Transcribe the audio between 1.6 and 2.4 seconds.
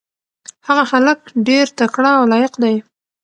تکړه او